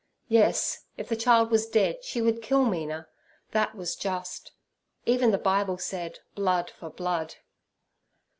Yes, 0.29 0.85
if 0.97 1.07
the 1.09 1.15
child 1.15 1.51
was 1.51 1.67
dead 1.67 2.03
she 2.03 2.23
would 2.23 2.41
kill 2.41 2.65
Mina; 2.65 3.07
that 3.51 3.75
was 3.75 3.95
just. 3.95 4.51
Even 5.05 5.29
the 5.29 5.37
Bible 5.37 5.77
said, 5.77 6.17
'Blood 6.33 6.71
for 6.71 6.89
blood.' 6.89 7.35